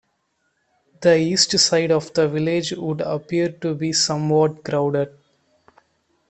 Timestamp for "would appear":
2.71-3.51